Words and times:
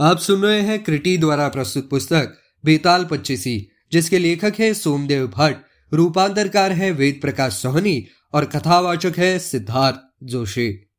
आप 0.00 0.18
सुन 0.18 0.42
रहे 0.42 0.60
हैं 0.60 0.84
क्रिटी 0.84 1.18
द्वारा 1.18 1.48
प्रस्तुत 1.48 1.90
पुस्तक, 1.90 2.38
बेताल 2.64 3.04
पच्चीसी, 3.04 3.68
जिसके 3.92 4.18
लेखक 4.18 4.54
हैं 4.58 4.74
सोमदेव 4.74 5.26
भट्ट, 5.26 5.56
रूपांतरकार 5.92 6.72
है 6.72 6.90
वेद 6.90 7.18
प्रकाश 7.22 7.52
सोहनी 7.52 8.06
और 8.32 8.44
कथावाचक 8.44 9.12
है 9.18 9.38
सिद्धार्थ 9.38 9.96
जोशी। 10.22 10.90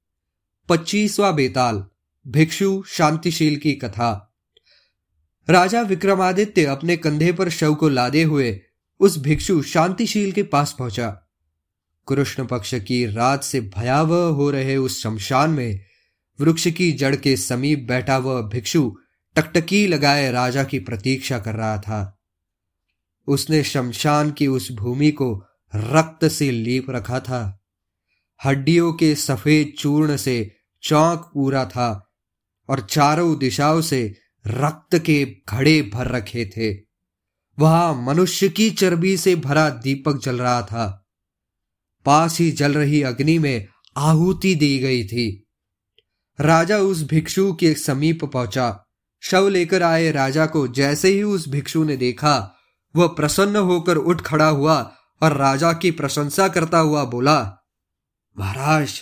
पच्चीसवा 0.69 1.31
बेताल, 1.31 1.85
भिक्षु 2.27 2.83
शांतिशील 2.87 3.57
की 3.57 3.73
कथा। 3.73 4.35
राजा 5.49 5.81
विक्रमादित्य 5.81 6.65
अपने 6.65 6.97
कंधे 6.97 7.31
पर 7.31 7.49
शव 7.49 7.75
को 7.75 7.89
लादे 7.89 8.23
हुए 8.23 8.61
उस 8.99 9.17
भिक्षु 9.17 9.61
शांतिशील 9.61 10.31
के 10.31 10.43
पास 10.43 10.75
पहुँचा। 10.79 11.09
कृष्ण 12.07 12.45
पक्ष 12.45 12.75
की 12.75 13.05
रात 13.05 13.43
से 13.43 13.61
भयावह 13.61 14.25
हो 14.25 14.51
रहे 14.51 14.77
उस 14.77 15.03
शमशान 15.03 15.49
में 15.49 15.81
वृक्ष 16.41 16.67
की 16.67 16.91
जड़ 16.91 17.15
के 17.15 17.37
समीप 17.37 17.85
बैठा 17.87 18.17
वह 18.17 18.41
भिक्षु 18.41 18.97
टकटकी 19.35 19.87
लगाए 19.87 20.31
राजा 20.31 20.63
की 20.63 20.79
प्रतीक्षा 20.79 21.39
कर 21.39 21.55
रहा 21.55 21.77
था। 21.77 22.21
उसने 23.27 23.63
शमशान 23.63 24.31
की 24.31 24.47
उस 24.47 24.71
भूमि 24.71 25.11
को 25.11 25.45
रक्त 25.75 26.27
से 26.27 26.51
लीप 26.51 26.89
रखा 26.89 27.19
था। 27.19 27.65
हड्डियों 28.45 28.93
के 28.93 29.15
सफ़ेद 29.15 29.73
चूर्ण 29.79 30.17
से 30.17 30.55
चौक 30.83 31.31
पूरा 31.33 31.65
था 31.65 32.11
और 32.69 32.79
चारों 32.79 33.37
दिशाओं 33.37 33.81
से 33.81 34.15
रक्त 34.47 34.97
के 34.97 35.35
घड़े 35.49 35.81
भर 35.81 36.07
रखे 36.07 36.45
थे। 36.45 36.73
वहाँ 37.59 38.05
मनुष्य 38.05 38.49
की 38.49 38.69
चर्बी 38.69 39.17
से 39.17 39.35
भरा 39.35 39.69
दीपक 39.69 40.19
जल 40.23 40.39
रहा 40.39 40.61
था। 40.61 41.07
पास 42.05 42.39
ही 42.39 42.51
जल 42.51 42.73
रही 42.73 43.01
अग्नि 43.01 43.39
में 43.39 43.67
आहुति 43.97 44.55
दी 44.55 44.79
गई 44.79 45.07
थी। 45.07 45.44
राजा 46.39 46.77
उस 46.77 47.03
भिक्षु 47.03 47.53
के 47.53 47.73
समीप 47.73 48.25
पहुँचा। 48.25 48.85
शव 49.21 49.47
लेकर 49.47 49.83
आए 49.83 50.11
राजा 50.11 50.45
को 50.45 50.67
जैसे 50.67 51.09
ही 51.09 51.23
उस 51.23 51.49
भिक्षु 51.49 51.83
ने 51.83 51.97
देखा, 51.97 52.55
वह 52.95 53.07
प्रसन्न 53.07 53.55
होकर 53.55 53.97
उठ 53.97 54.21
खड़ा 54.21 54.47
हुआ 54.47 54.95
और 55.21 55.37
राजा 55.37 55.73
की 55.73 55.91
प्रशंसा 55.91 56.47
करता 56.47 56.77
हुआ 56.77 57.03
बोला, 57.03 57.57
महाराज, 58.39 59.01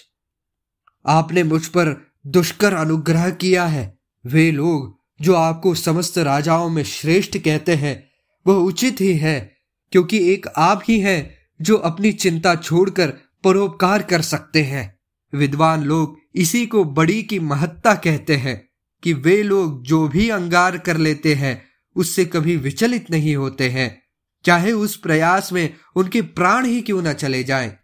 आपने 1.08 1.44
मुझ 1.44 1.68
पर 1.68 2.08
दुष्कर 2.28 2.74
अनुग्रह 2.74 3.30
किया 3.30 3.66
है। 3.66 4.00
वे 4.26 4.52
लोग, 4.52 5.00
जो 5.22 5.34
आपको 5.36 5.76
समस्त 5.76 6.18
राजाओं 6.18 6.70
में 6.70 6.84
श्रेष्ठ 6.84 7.38
कहते 7.38 7.76
हैं, 7.76 8.10
वह 8.48 8.56
उचित 8.56 9.02
ही 9.02 9.18
है, 9.18 9.58
क्योंकि 9.92 10.34
एक 10.34 10.48
आप 10.58 10.82
ही 10.88 11.00
हैं, 11.00 11.36
जो 11.62 11.78
अपनी 11.78 12.12
चिंता 12.12 12.56
छोड़कर 12.56 13.14
परोपकार 13.44 14.04
कर 14.04 14.22
सकते 14.22 14.64
हैं। 14.64 14.93
विद्वान 15.34 15.84
लोग 15.84 16.18
इसी 16.36 16.66
को 16.66 16.84
बड़ी 16.84 17.22
की 17.24 17.40
महत्ता 17.40 17.94
कहते 17.96 18.36
हैं 18.36 18.62
कि 19.04 19.14
वे 19.14 19.42
लोग 19.44 19.84
जो 19.84 20.08
भी 20.08 20.30
अंगार 20.30 20.78
कर 20.78 20.98
लेते 20.98 21.34
हैं, 21.34 21.64
उससे 21.96 22.26
कभी 22.26 22.56
विचलित 22.56 23.12
नहीं 23.12 23.36
होते 23.36 23.70
हैं 23.70 24.02
चाहे 24.46 24.72
उस 24.72 24.96
प्रयास 24.96 25.52
में 25.54 25.74
उनके 25.96 26.22
प्राण 26.22 26.66
ही 26.66 26.82
क्यों 26.82 27.02
न 27.02 27.14
चले 27.14 27.44
जाएँ। 27.44 27.78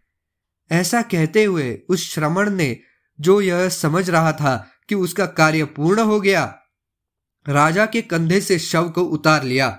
ऐसा 0.72 1.02
कहते 1.02 1.44
हुए 1.44 1.80
उस 1.90 2.10
श्रमण 2.14 2.50
ने 2.50 2.80
जो 3.20 3.42
यह 3.42 3.70
समझ 3.70 4.10
रहा 4.10 4.32
था 4.32 4.56
कि 4.90 4.96
उसका 4.96 5.26
कार्य 5.26 5.64
पूर्ण 5.66 6.00
हो 6.00 6.20
गया, 6.20 6.44
राजा 7.46 7.86
के 7.86 8.02
कंधे 8.02 8.42
से 8.42 8.60
शव 8.60 8.90
को 8.90 9.02
उतार 9.02 9.44
लिया 9.44 9.70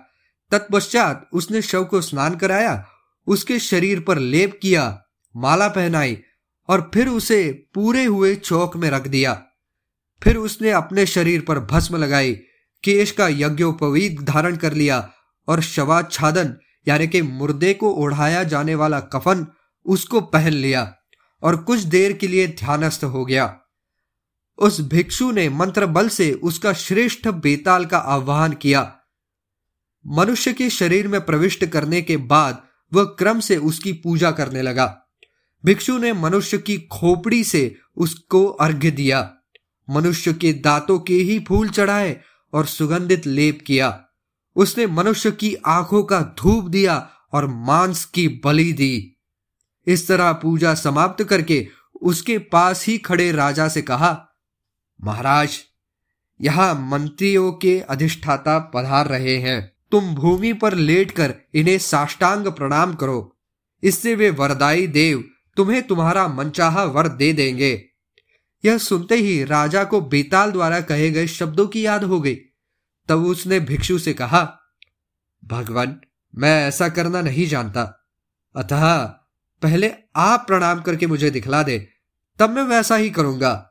तत्पश्चात 0.52 1.28
उसने 1.32 1.62
शव 1.62 1.84
को 1.84 2.00
स्नान 2.00 2.36
कराया, 2.36 2.86
उसके 3.26 3.58
शरीर 3.58 4.00
पर 4.00 4.18
लेप 4.18 4.58
किया, 4.62 5.02
माला 5.36 5.68
पहनाई 5.68 6.18
और 6.70 6.90
फिर 6.94 7.08
उसे 7.08 7.68
पूरे 7.74 8.04
हुए 8.04 8.34
चौक 8.34 8.76
में 8.76 8.90
रख 8.90 9.06
दिया। 9.06 9.42
फिर 10.22 10.36
उसने 10.36 10.70
अपने 10.70 11.06
शरीर 11.06 11.40
पर 11.40 11.58
भस्म 11.58 11.96
लगाई, 11.96 12.32
केश 12.84 13.10
का 13.10 13.28
यज्ञोपवीत 13.28 14.20
धारण 14.20 14.56
कर 14.56 14.72
लिया 14.72 15.12
और 15.48 15.60
शवाच्छादन 15.60 16.56
यानी 16.88 17.08
कि 17.08 17.22
मुर्दे 17.22 17.74
को 17.74 17.94
ओढ़ाया 17.94 18.44
जाने 18.44 18.74
वाला 18.74 19.00
कफन, 19.00 19.46
उसको 19.84 20.20
पहन 20.20 20.52
लिया 20.52 20.96
और 21.42 21.56
कुछ 21.56 21.80
देर 21.80 22.12
के 22.12 22.28
लिए 22.28 22.46
ध्यानस्थ 22.46 23.04
हो 23.04 23.24
गया। 23.24 23.60
उस 24.58 24.80
भिक्षु 24.80 25.30
ने 25.30 25.48
मंत्र 25.48 25.86
बल 25.86 26.08
से 26.08 26.32
उसका 26.32 26.72
श्रेष्ठ 26.72 27.28
बेताल 27.28 27.84
का 27.84 27.98
आह्वान 27.98 28.52
किया। 28.52 28.96
मनुष्य 30.06 30.52
के 30.52 30.70
शरीर 30.70 31.08
में 31.08 31.20
प्रविष्ट 31.20 31.64
करने 31.64 32.02
के 32.02 32.16
बाद 32.16 32.62
वह 32.92 33.04
क्रम 33.04 33.40
से 33.40 33.56
उसकी 33.56 33.92
पूजा 33.92 34.30
करने 34.30 34.62
लगा। 34.62 34.99
भिक्षु 35.64 35.98
ने 35.98 36.12
मनुष्य 36.12 36.58
की 36.58 36.78
खोपड़ी 36.78 37.44
से 37.44 37.76
उसको 37.96 38.46
अर्घ्य 38.46 38.90
दिया। 38.90 39.30
मनुष्य 39.90 40.32
के 40.32 40.52
दांतों 40.52 40.98
के 40.98 41.14
ही 41.14 41.38
फूल 41.40 41.68
चढ़ाए 41.68 42.20
और 42.52 42.66
सुगंधित 42.66 43.26
लेप 43.26 43.58
किया। 43.66 44.04
उसने 44.56 44.86
मनुष्य 44.86 45.30
की 45.30 45.54
आँखों 45.66 46.02
का 46.02 46.20
धूप 46.38 46.64
दिया 46.64 47.10
और 47.32 47.46
मांस 47.46 48.04
की 48.04 48.28
बलि 48.44 48.72
दी। 48.72 49.16
इस 49.86 50.08
तरह 50.08 50.32
पूजा 50.32 50.74
समाप्त 50.74 51.24
करके 51.24 51.66
उसके 52.02 52.38
पास 52.38 52.86
ही 52.86 52.98
खड़े 52.98 53.32
राजा 53.32 53.68
से 53.68 53.82
कहा, 53.82 54.28
महाराज, 55.00 55.58
यहाँ 56.40 56.74
मंत्रियों 56.90 57.52
के 57.52 57.80
अधिष्ठाता 57.80 58.58
पधार 58.58 59.06
रहे 59.06 59.36
हैं। 59.36 59.72
तुम 59.92 60.14
भूमि 60.14 60.52
पर 60.52 60.74
लेटकर 60.74 61.34
इन्हें 61.54 61.78
साष्टांग 61.78 62.46
प्रणाम 62.46 62.94
करो। 62.94 63.36
इससे 63.82 64.14
वे 64.14 64.30
वरदाई 64.30 64.86
देव 64.86 65.24
तुम्हें 65.56 65.82
तुम्हारा 65.82 66.28
मनचाहा 66.28 66.84
वर 66.84 67.08
दे 67.08 67.32
देंगे। 67.32 67.86
यह 68.64 68.78
सुनते 68.78 69.14
ही 69.14 69.44
राजा 69.44 69.84
को 69.84 70.00
बेताल 70.00 70.52
द्वारा 70.52 70.80
कहे 70.80 71.10
गए 71.10 71.26
शब्दों 71.26 71.66
की 71.66 71.86
याद 71.86 72.04
हो 72.04 72.20
गई। 72.20 72.34
तब 73.08 73.24
उसने 73.24 73.60
भिक्षु 73.60 73.98
से 73.98 74.14
कहा, 74.14 74.58
भगवान, 75.44 76.00
मैं 76.34 76.68
ऐसा 76.68 76.88
करना 76.88 77.22
नहीं 77.22 77.46
जानता। 77.46 78.06
अतः 78.56 79.04
पहले 79.62 79.92
आप 80.16 80.44
प्रणाम 80.46 80.82
करके 80.82 81.06
मुझे 81.06 81.30
दिखला 81.30 81.62
दे, 81.62 81.88
तब 82.38 82.50
मैं 82.50 82.62
वैसा 82.62 82.96
ही 82.96 83.10
करूँगा 83.10 83.66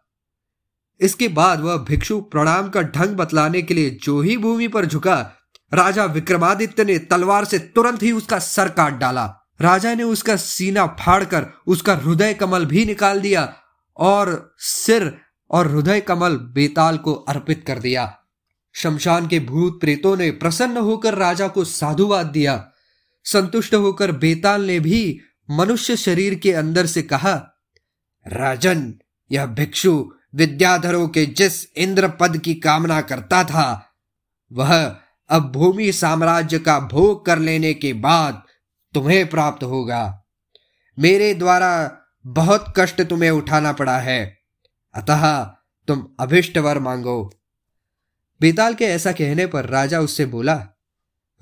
इसके 1.01 1.27
बाद 1.27 1.59
वह 1.59 1.77
भिक्षु 1.77 2.21
प्रणाम 2.21 2.69
का 2.69 2.81
ढंग 2.81 3.15
बतलाने 3.15 3.61
के 3.61 3.73
लिए 3.73 3.89
जो 3.89 4.21
ही 4.21 4.37
भूमि 4.37 4.67
पर 4.67 4.85
झुका, 4.85 5.31
राजा 5.73 6.05
विक्रमादित्य 6.05 6.83
ने 6.83 6.99
तलवार 6.99 7.45
से 7.45 7.59
तुरंत 7.59 8.03
ही 8.03 8.11
उसका 8.11 8.39
सर 8.39 8.69
काट 8.69 8.93
डाला। 8.93 9.38
राजा 9.61 9.93
ने 9.93 10.03
उसका 10.03 10.35
सीना 10.35 10.85
फाड़कर 10.87 11.47
उसका 11.67 11.95
हृदय 11.95 12.33
कमल 12.33 12.65
भी 12.65 12.85
निकाल 12.85 13.21
दिया 13.21 13.53
और 13.97 14.55
सिर 14.57 15.17
और 15.49 15.71
हृदय 15.71 16.01
कमल 16.01 16.37
बेताल 16.37 16.97
को 16.97 17.13
अर्पित 17.13 17.63
कर 17.67 17.79
दिया। 17.79 18.15
शमशान 18.73 19.27
के 19.27 19.39
भूत 19.39 19.81
प्रेतों 19.81 20.17
ने 20.17 20.31
प्रसन्न 20.31 20.77
होकर 20.77 21.15
राजा 21.15 21.47
को 21.47 21.63
साधुवाद 21.63 22.25
दिया। 22.25 22.71
संतुष्ट 23.23 23.75
होकर 23.75 24.11
बेताल 24.11 24.61
ने 24.61 24.79
भी 24.79 25.19
मनुष्य 25.51 25.95
शरीर 25.95 26.35
के 26.35 26.53
अंदर 26.53 26.85
से 26.85 27.01
कहा, 27.01 27.33
राजन, 28.27 28.93
यह 29.31 29.45
भिक्षु 29.45 30.13
विद्याधरों 30.35 31.07
के 31.07 31.25
जिस 31.25 31.73
इंद्र 31.73 32.07
पद 32.07 32.37
की 32.37 32.53
कामना 32.53 33.01
करता 33.01 33.43
था, 33.43 33.85
वह 34.51 34.95
अब 35.29 35.51
भूमि 35.51 35.91
साम्राज्य 35.91 36.59
का 36.59 36.79
भोग 36.79 37.25
कर 37.25 37.39
लेने 37.39 37.73
के 37.73 37.93
बाद 37.93 38.43
तुम्हें 38.93 39.29
प्राप्त 39.29 39.63
होगा। 39.63 40.23
मेरे 40.97 41.33
द्वारा 41.33 41.71
बहुत 42.25 42.73
कष्ट 42.77 43.01
तुम्हें 43.01 43.29
उठाना 43.31 43.71
पड़ा 43.71 43.97
है। 43.99 44.37
अतः 44.95 45.43
तुम 45.87 46.07
अभिष्ट 46.19 46.57
वर 46.57 46.79
मांगो। 46.79 47.29
बेताल 48.41 48.73
के 48.73 48.85
ऐसा 48.85 49.11
कहने 49.11 49.45
पर 49.47 49.65
राजा 49.65 49.99
उससे 49.99 50.25
बोला, 50.25 50.67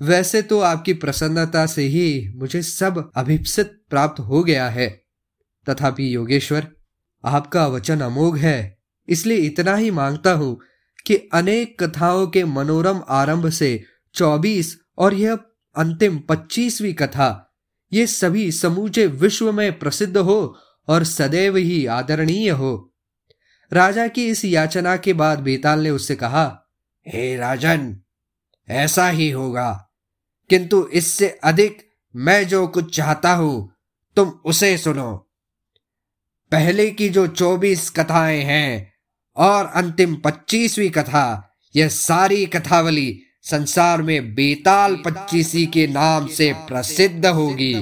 वैसे 0.00 0.42
तो 0.42 0.60
आपकी 0.60 0.92
प्रसन्नता 0.92 1.66
से 1.66 1.82
ही 1.82 2.32
मुझे 2.34 2.62
सब 2.62 3.10
अभिप्सित 3.16 3.80
प्राप्त 3.90 4.20
हो 4.20 4.42
गया 4.44 4.68
है। 4.68 4.88
तथापि 5.66 6.14
योगेश्वर, 6.14 6.66
आपका 7.24 7.66
वचन 7.66 8.00
अमोघ 8.00 8.36
है, 8.38 8.78
इसलिए 9.08 9.36
इतना 9.36 9.74
ही 9.74 9.90
माँगता 9.90 10.32
हूँ 10.32 10.60
कि 11.06 11.16
अनेक 11.32 11.82
कथाओं 11.82 12.26
के 12.26 12.44
मनोरम 12.44 13.02
आरंभ 13.08 13.48
से 13.50 13.84
चौबीस 14.14 14.76
और 14.98 15.14
यह 15.14 15.36
अंतिम 15.78 16.18
पच्चीसवीं 16.18 16.94
कथा। 16.94 17.54
ये 17.92 18.06
सभी 18.06 18.52
समूचे 18.52 19.06
विश्व 19.06 19.52
में 19.52 19.78
प्रसिद्ध 19.78 20.16
हो 20.16 20.58
और 20.88 21.04
सदैव 21.04 21.56
ही 21.56 21.86
आदरणीय 21.86 22.50
हो। 22.50 22.94
राजा 23.72 24.08
की 24.08 24.26
इस 24.26 24.44
याचना 24.44 24.96
के 24.96 25.12
बाद 25.12 25.38
बेताल 25.38 25.80
ने 25.80 25.90
उससे 25.90 26.16
कहा, 26.16 26.62
हे 27.08 27.36
राजन, 27.36 28.00
ऐसा 28.68 29.08
ही 29.08 29.30
होगा। 29.30 29.90
किंतु 30.50 30.88
इससे 30.92 31.28
अधिक 31.44 31.90
मैं 32.16 32.48
जो 32.48 32.66
कुछ 32.66 32.96
चाहता 32.96 33.34
हूँ, 33.34 33.74
तुम 34.16 34.28
उसे 34.28 34.78
सुनो। 34.78 35.30
पहले 36.52 36.90
की 36.90 37.08
जो 37.08 37.26
चौबीस 37.26 37.90
कथाएँ 37.90 38.42
हैं 38.42 38.92
और 39.36 39.66
अंतिम 39.66 40.16
पच्चीसवीं 40.16 40.90
कथा, 40.90 41.56
यह 41.76 41.88
सारी 41.88 42.46
कथावली 42.46 43.22
संसार 43.50 44.02
में 44.02 44.34
बेताल 44.34 44.96
पच्चीसी 44.96 45.66
के 45.66 45.86
नाम 45.86 46.26
से 46.26 46.52
प्रसिद्ध 46.52 47.26
होगी। 47.26 47.74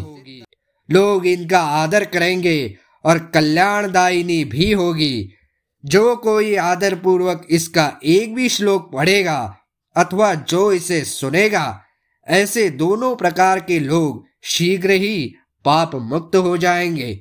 लोग 0.91 1.27
इनका 1.27 1.61
आदर 1.61 2.05
करेंगे 2.05 2.77
और 3.05 3.19
कल्याणदायिनी 3.19 4.45
भी 4.45 4.73
होगी। 4.73 5.31
जो 5.85 6.17
कोई 6.17 6.55
आदरपूर्वक 6.55 7.47
इसका 7.51 7.93
एक 8.05 8.35
भी 8.35 8.49
श्लोक 8.49 8.93
पढ़ेगा 8.93 9.59
अथवा 9.97 10.35
जो 10.35 10.73
इसे 10.73 11.05
सुनेगा, 11.05 11.83
ऐसे 12.29 12.71
दोनों 12.71 13.17
प्रकार 13.17 13.61
के 13.61 13.81
लोग 13.81 14.25
शीघ्र 14.45 14.91
ही 14.91 15.35
पाप 15.65 15.95
मुक्त 15.95 16.37
हो 16.37 16.57
जाएँगे। 16.57 17.21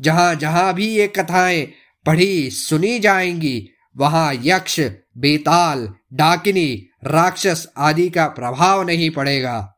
जहाँ 0.00 0.34
जहाँ 0.34 0.74
भी 0.74 0.88
ये 0.88 1.08
कथाएँ 1.08 1.72
पढ़ी 2.06 2.50
सुनी 2.50 2.98
जाएँगी, 2.98 3.70
वहाँ 3.96 4.34
यक्ष, 4.42 4.80
बेताल, 5.18 5.88
डाकिनी 6.12 6.86
राक्षस 7.06 7.66
आदि 7.76 8.08
का 8.10 8.26
प्रभाव 8.26 8.82
नहीं 8.82 9.10
पड़ेगा। 9.10 9.76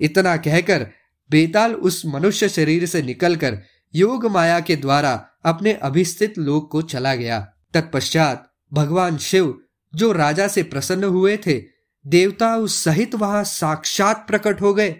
इतना 0.00 0.36
कहकर 0.36 0.86
बेताल 1.30 1.74
उस 1.74 2.02
मनुष्य 2.06 2.48
शरीर 2.48 2.86
से 2.86 3.02
निकलकर 3.02 3.62
योग 3.94 4.26
माया 4.26 4.60
के 4.60 4.76
द्वारा 4.76 5.28
अपने 5.44 5.72
अभिस्थित 5.72 6.38
लोक 6.38 6.70
को 6.72 6.82
चला 6.82 7.14
गया। 7.14 7.40
तत्पश्चात 7.74 8.50
भगवान 8.72 9.18
शिव, 9.18 9.60
जो 9.94 10.12
राजा 10.12 10.48
से 10.48 10.62
प्रसन्न 10.62 11.04
हुए 11.04 11.36
थे, 11.36 11.62
देवता 12.06 12.56
उस 12.56 12.84
सहित 12.84 13.14
वहाँ 13.14 13.44
साक्षात 13.44 14.26
प्रकट 14.28 14.60
हो 14.60 14.74
गए। 14.74 14.96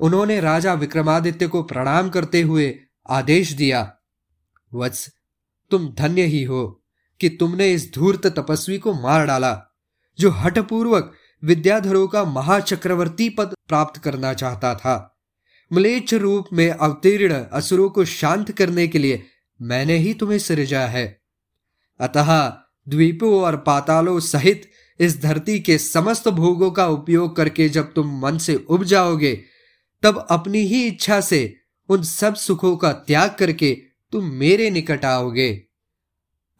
उन्होंने 0.00 0.40
राजा 0.40 0.74
विक्रमादित्य 0.74 1.46
को 1.46 1.62
प्रणाम 1.62 2.10
करते 2.10 2.42
हुए 2.42 2.78
आदेश 3.10 3.52
दिया, 3.52 3.96
वत्स, 4.74 5.08
तुम 5.70 5.88
धन्य 5.94 6.22
ही 6.22 6.42
हो 6.42 6.84
कि 7.20 7.28
तुमने 7.28 7.72
इस 7.72 7.94
धूर्त 7.94 8.26
तपस्वी 8.26 8.78
को 8.78 8.94
मार 8.94 9.26
डाला। 9.26 9.67
जो 10.20 10.30
हठपूर्वक 10.30 11.12
विद्याधरों 11.44 12.08
का 12.08 12.24
महाचक्रवर्ती 12.24 13.28
पद 13.28 13.54
प्राप्त 13.68 14.00
करना 14.00 14.34
चाहता 14.34 14.74
था। 14.74 15.18
मलेच्छ 15.72 16.14
रूप 16.14 16.46
में 16.52 16.70
अवतीर्ण 16.70 17.34
असुरों 17.52 17.90
को 17.90 18.04
शांत 18.04 18.52
करने 18.52 18.88
के 18.88 18.98
लिए 18.98 19.22
मैंने 19.62 19.96
ही 19.96 20.14
तुम्हें 20.14 20.38
सृजा 20.38 20.80
है। 20.80 21.20
अतः 22.00 22.48
द्वीपों 22.88 23.42
और 23.42 23.56
पातालों 23.56 24.20
सहित 24.20 24.70
इस 25.00 25.22
धरती 25.22 25.60
के 25.60 25.78
समस्त 25.78 26.28
भोगों 26.28 26.70
का 26.70 26.86
उपयोग 26.86 27.36
करके 27.36 27.68
जब 27.68 27.92
तुम 27.92 28.20
मन 28.20 28.38
से 28.38 28.54
उब 28.54 28.84
जाओगे, 28.84 29.44
तब 30.02 30.26
अपनी 30.30 30.58
ही 30.58 30.86
इच्छा 30.86 31.20
से 31.20 31.56
उन 31.88 32.02
सब 32.02 32.34
सुखों 32.34 32.76
का 32.76 32.92
त्याग 32.92 33.36
करके 33.38 33.82
तुम 34.12 34.24
मेरे 34.24 34.70
निकट 34.70 35.04
आओगे। 35.04 35.64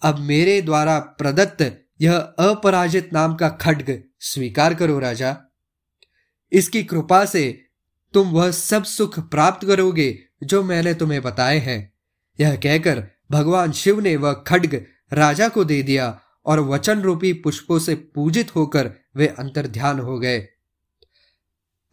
अब 0.03 0.19
मेरे 0.19 0.63
द्वारा 0.63 0.99
प्रदत्त 0.99 1.88
यह 2.01 2.17
अपराजित 2.17 3.13
नाम 3.13 3.35
का 3.35 3.49
खड्ग 3.49 4.03
स्वीकार 4.21 4.75
करो 4.75 4.99
राजा। 4.99 5.37
इसकी 6.53 6.85
कृपा 6.85 7.25
से 7.25 7.65
तुम 8.15 8.31
वह 8.31 8.51
सब 8.51 8.85
सुख 8.85 9.19
प्राप्त 9.21 9.67
करोगे 9.67 10.19
जो 10.43 10.63
मैंने 10.63 10.95
तुम्हें 10.95 11.23
बताए 11.23 11.59
हैं। 11.59 11.93
यह 12.41 12.57
कहकर 12.57 13.09
भगवान 13.31 13.73
शिव 13.73 14.01
ने 14.01 14.17
वह 14.17 14.33
खड्ग 14.33 14.87
राजा 15.13 15.49
को 15.49 15.65
दे 15.65 15.83
दिया 15.83 16.21
और 16.47 16.61
वचन 16.61 17.01
रूपी 17.01 17.33
पुष्पों 17.33 17.79
से 17.79 17.95
पूजित 17.95 18.57
होकर 18.57 18.91
वे 19.17 19.27
अंतर 19.27 19.67
ध्यान 19.67 19.99
हो 19.99 20.19
गए। 20.19 20.49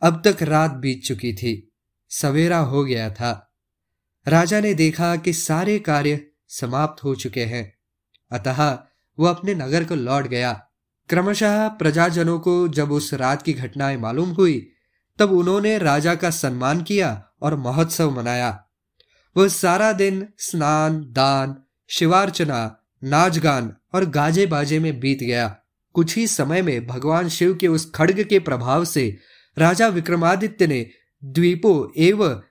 अब 0.02 0.22
तक 0.28 0.44
रात 0.44 0.72
बीत 0.72 1.04
चुकी 1.04 1.34
थी, 1.34 1.72
सवेरा 2.10 2.58
हो 2.58 2.84
गया 2.84 3.10
था। 3.10 3.54
राजा 4.28 4.60
ने 4.60 4.74
देखा 4.74 5.16
कि 5.16 5.34
सारे 5.34 5.80
कार्य 5.80 6.28
समाप्त 6.48 7.04
हो 7.04 7.16
चुके 7.16 7.46
हैं। 7.46 7.78
अतः 8.32 8.80
वह 9.20 9.30
अपने 9.30 9.54
नगर 9.54 9.84
को 9.84 9.96
लौट 9.96 10.28
गया। 10.28 10.68
क्रमशः 11.10 11.68
प्रजाजनों 11.68 12.40
को 12.40 12.68
जब 12.68 12.92
उस 12.92 13.14
रात 13.14 13.42
की 13.42 13.54
घटनाएँ 13.54 13.98
मालूम 13.98 14.30
हुई, 14.30 14.72
तब 15.20 15.32
उन्होंने 15.32 15.78
राजा 15.78 16.16
का 16.16 16.30
सम्मान 16.30 16.82
किया 16.82 17.30
और 17.42 17.56
महोत्सव 17.56 18.12
मनाया। 18.12 18.66
वह 19.38 19.48
सारा 19.48 19.92
दिन 19.92 20.28
स्नान, 20.38 21.06
दान, 21.10 21.64
शिवार्चना 21.90 22.82
नाच 23.04 23.38
गान 23.38 23.76
और 23.94 24.06
गाजे 24.06 24.46
बाजे 24.46 24.80
में 24.80 25.00
बीत 25.00 25.20
गया। 25.20 25.60
कुछ 25.94 26.16
ही 26.16 26.28
समय 26.28 26.62
में 26.62 26.88
भगवान 26.88 27.30
शिव 27.30 27.56
के 27.56 27.68
उस 27.68 27.92
खड्ग 27.96 28.24
के 28.24 28.40
प्रभाव 28.40 28.86
से 28.86 29.18
राजा 29.58 29.88
विक्रमादित्य 29.88 30.68
ने 30.68 30.90
द्वीपों 31.26 32.02
एवं 32.02 32.42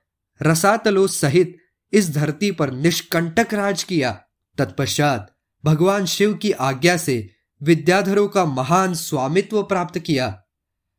रसातलों 0.43 1.07
सहित 1.07 1.57
इस 1.93 2.15
धरती 2.15 2.51
पर 2.51 2.71
निष्कंटक 2.71 3.55
राज 3.55 3.83
किया। 3.83 4.21
तत्पश्चात 4.59 5.34
भगवान 5.65 6.07
शिव 6.07 6.35
की 6.35 6.53
आज्ञा 6.53 6.97
से 6.97 7.31
विद्याधरों 7.63 8.29
का 8.29 8.45
महान 8.45 8.95
स्वामित्व 8.95 9.63
प्राप्त 9.63 9.99
किया। 9.99 10.45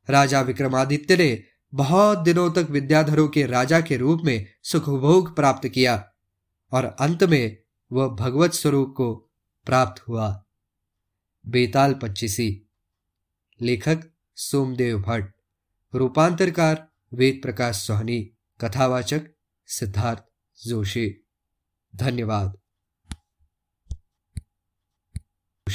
राजा 0.09 0.41
विक्रमादित्य 0.41 1.17
ने 1.17 1.43
बहुत 1.73 2.19
दिनों 2.19 2.51
तक 2.51 2.67
विद्याधरों 2.69 3.27
के 3.27 3.45
राजा 3.45 3.81
के 3.81 3.97
रूप 3.97 4.21
में 4.25 4.45
सुखभोग 4.63 5.35
प्राप्त 5.35 5.67
किया 5.67 6.11
और 6.71 6.85
अंत 6.85 7.23
में 7.23 7.57
वह 7.91 8.07
भगवत 8.07 8.53
स्वरूप 8.53 8.93
को 8.97 9.15
प्राप्त 9.65 10.07
हुआ। 10.07 10.45
बेताल 11.47 11.93
पच्चीसी। 11.93 12.69
लेखक 13.61 13.99
सोमदेव 14.35 15.01
भट्ट। 15.01 15.35
रूपांतरकार 15.95 16.91
वेद 17.13 17.39
प्रकाश 17.43 17.75
सोहनी। 17.75 18.31
कथावाचक 18.61 19.21
सिद्धार्थ 19.67 20.23
जोशी। 20.67 21.25
धन्यवाद। 21.95 22.57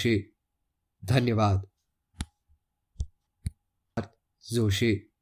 जोशी। 0.01 0.37
धन्यवाद। 1.05 1.71
जोशी, 4.53 5.13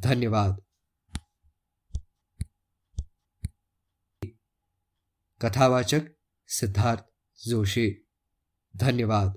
धन्यवाद। 0.00 0.64
कथावाचक 5.42 6.00
सिद्धार्थ 6.46 7.04
जोशी, 7.48 8.06
धन्यवाद। 8.76 9.32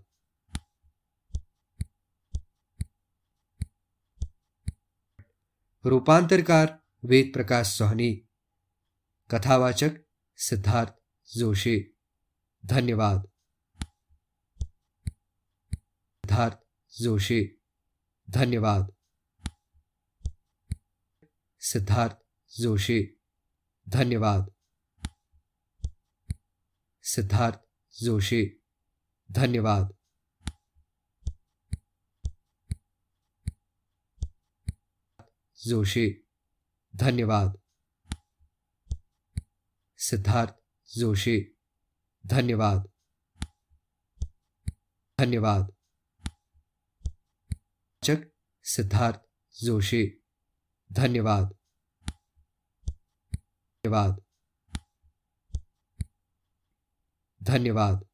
रूपांतरकार 5.85 6.83
वेद 7.03 7.31
प्रकाश 7.33 7.67
सोहनी, 7.67 8.27
कथावाचक 9.31 9.91
सिद्धार्थ 10.35 10.93
जोशी, 11.37 11.95
धन्यवाद। 12.65 13.31
सिद्धार्थ 16.31 16.59
जोशी। 17.01 17.39
धन्यवाद। 18.29 18.93
सिद्धार्थ 21.59 22.17
जोशी। 22.51 22.99
धन्यवाद। 23.89 24.45
सिद्धार्थ 27.03 27.59
जोशी। 28.03 28.41
धन्यवाद। 29.31 29.89
जोशी। 35.57 36.07
धन्यवाद। 36.95 37.59
सिद्धार्थ 39.99 40.55
जोशी। 40.97 41.37
धन्यवाद। 42.25 42.89
धन्यवाद। 45.19 45.80
सिद्धार्थ 48.63 49.21
जोशी। 49.63 50.21
धन्यवाद। 50.93 51.55
धन्यवाद। 53.85 54.21
धन्यवाद। 57.43 58.10